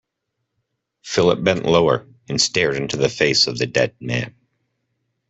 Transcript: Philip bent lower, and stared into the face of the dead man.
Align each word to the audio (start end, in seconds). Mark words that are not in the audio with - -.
Philip 1.03 1.43
bent 1.43 1.63
lower, 1.63 2.07
and 2.27 2.41
stared 2.41 2.75
into 2.75 2.97
the 2.97 3.07
face 3.07 3.45
of 3.45 3.59
the 3.59 3.67
dead 3.67 3.93
man. 3.99 4.33